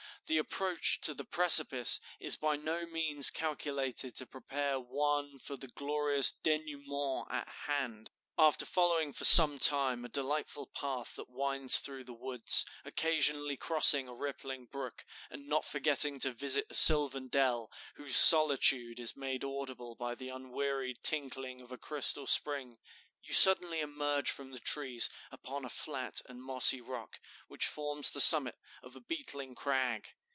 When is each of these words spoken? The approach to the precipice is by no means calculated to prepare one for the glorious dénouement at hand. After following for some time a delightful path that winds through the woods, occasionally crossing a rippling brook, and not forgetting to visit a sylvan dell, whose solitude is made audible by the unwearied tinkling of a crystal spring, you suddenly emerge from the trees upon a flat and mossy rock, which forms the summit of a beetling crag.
The 0.27 0.37
approach 0.37 1.01
to 1.01 1.13
the 1.13 1.25
precipice 1.25 1.99
is 2.17 2.37
by 2.37 2.55
no 2.55 2.85
means 2.85 3.29
calculated 3.29 4.15
to 4.15 4.25
prepare 4.25 4.79
one 4.79 5.39
for 5.39 5.57
the 5.57 5.67
glorious 5.67 6.31
dénouement 6.31 7.29
at 7.29 7.49
hand. 7.49 8.11
After 8.37 8.65
following 8.65 9.11
for 9.11 9.25
some 9.25 9.59
time 9.59 10.05
a 10.05 10.09
delightful 10.09 10.67
path 10.67 11.17
that 11.17 11.27
winds 11.29 11.79
through 11.79 12.05
the 12.05 12.13
woods, 12.13 12.65
occasionally 12.85 13.57
crossing 13.57 14.07
a 14.07 14.13
rippling 14.13 14.67
brook, 14.67 15.05
and 15.29 15.49
not 15.49 15.65
forgetting 15.65 16.17
to 16.19 16.31
visit 16.31 16.65
a 16.69 16.75
sylvan 16.75 17.27
dell, 17.27 17.69
whose 17.95 18.15
solitude 18.15 19.01
is 19.01 19.17
made 19.17 19.43
audible 19.43 19.95
by 19.95 20.15
the 20.15 20.29
unwearied 20.29 20.99
tinkling 21.03 21.59
of 21.59 21.73
a 21.73 21.77
crystal 21.77 22.25
spring, 22.25 22.79
you 23.21 23.33
suddenly 23.33 23.81
emerge 23.81 24.31
from 24.31 24.51
the 24.51 24.59
trees 24.61 25.09
upon 25.29 25.65
a 25.65 25.69
flat 25.69 26.21
and 26.27 26.41
mossy 26.41 26.79
rock, 26.79 27.19
which 27.49 27.67
forms 27.67 28.11
the 28.11 28.21
summit 28.21 28.57
of 28.81 28.95
a 28.95 29.01
beetling 29.01 29.53
crag. 29.53 30.07